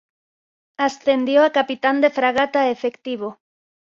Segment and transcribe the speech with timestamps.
[0.79, 3.37] Ascendió a capitán de fragata efectivo.